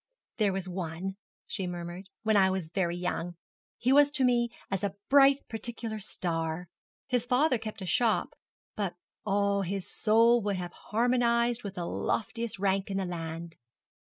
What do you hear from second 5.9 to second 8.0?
star. His father kept a